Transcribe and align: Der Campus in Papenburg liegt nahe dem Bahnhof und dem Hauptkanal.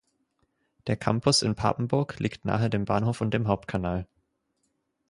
Der 0.87 0.97
Campus 0.97 1.43
in 1.43 1.53
Papenburg 1.53 2.19
liegt 2.19 2.43
nahe 2.43 2.71
dem 2.71 2.85
Bahnhof 2.85 3.21
und 3.21 3.35
dem 3.35 3.47
Hauptkanal. 3.47 4.07